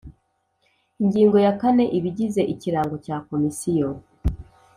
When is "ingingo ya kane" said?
1.01-1.83